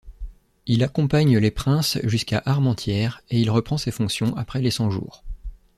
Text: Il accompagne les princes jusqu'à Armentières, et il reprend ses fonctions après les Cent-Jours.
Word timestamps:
Il 0.65 0.83
accompagne 0.83 1.37
les 1.37 1.51
princes 1.51 1.99
jusqu'à 2.03 2.41
Armentières, 2.47 3.21
et 3.29 3.39
il 3.39 3.51
reprend 3.51 3.77
ses 3.77 3.91
fonctions 3.91 4.35
après 4.35 4.59
les 4.59 4.71
Cent-Jours. 4.71 5.23